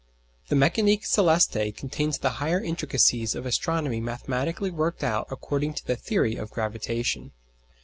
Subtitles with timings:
[0.47, 5.95] The Mécanique Céleste contains the higher intricacies of astronomy mathematically worked out according to the
[5.95, 7.33] theory of gravitation.